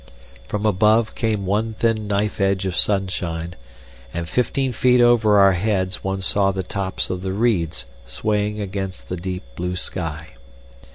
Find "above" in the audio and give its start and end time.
0.65-1.13